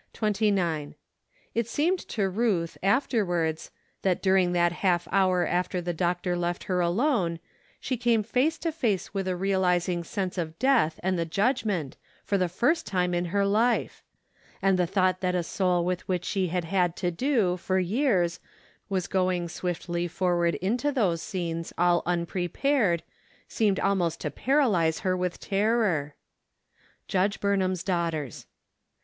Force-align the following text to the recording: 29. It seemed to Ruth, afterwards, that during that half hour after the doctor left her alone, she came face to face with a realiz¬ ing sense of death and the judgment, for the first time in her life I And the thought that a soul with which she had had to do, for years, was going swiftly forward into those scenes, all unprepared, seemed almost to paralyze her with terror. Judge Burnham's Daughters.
29. 0.13 0.95
It 1.53 1.67
seemed 1.67 1.99
to 2.07 2.27
Ruth, 2.27 2.75
afterwards, 2.81 3.69
that 4.01 4.19
during 4.19 4.51
that 4.53 4.71
half 4.71 5.07
hour 5.11 5.45
after 5.45 5.79
the 5.79 5.93
doctor 5.93 6.35
left 6.35 6.63
her 6.63 6.81
alone, 6.81 7.37
she 7.79 7.97
came 7.97 8.23
face 8.23 8.57
to 8.57 8.71
face 8.71 9.13
with 9.13 9.27
a 9.27 9.33
realiz¬ 9.35 9.87
ing 9.87 10.03
sense 10.03 10.39
of 10.39 10.57
death 10.57 10.99
and 11.03 11.19
the 11.19 11.25
judgment, 11.25 11.97
for 12.25 12.35
the 12.39 12.49
first 12.49 12.87
time 12.87 13.13
in 13.13 13.25
her 13.25 13.45
life 13.45 14.03
I 14.35 14.69
And 14.69 14.79
the 14.79 14.87
thought 14.87 15.21
that 15.21 15.35
a 15.35 15.43
soul 15.43 15.85
with 15.85 16.07
which 16.07 16.25
she 16.25 16.47
had 16.47 16.63
had 16.65 16.95
to 16.95 17.11
do, 17.11 17.55
for 17.57 17.77
years, 17.77 18.39
was 18.89 19.05
going 19.05 19.49
swiftly 19.49 20.07
forward 20.07 20.55
into 20.55 20.91
those 20.91 21.21
scenes, 21.21 21.73
all 21.77 22.01
unprepared, 22.07 23.03
seemed 23.47 23.79
almost 23.79 24.19
to 24.21 24.31
paralyze 24.31 25.01
her 25.01 25.15
with 25.15 25.39
terror. 25.39 26.15
Judge 27.07 27.39
Burnham's 27.39 27.83
Daughters. 27.83 28.47